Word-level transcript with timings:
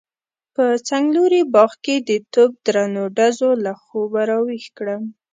په 0.55 0.65
څنګلوري 0.89 1.41
باغ 1.53 1.71
کې 1.85 1.95
د 2.09 2.11
توپ 2.33 2.51
درنو 2.67 3.03
ډزو 3.17 3.51
له 3.65 3.73
خوبه 3.83 4.21
راويښ 4.29 4.65
کړم. 4.77 5.03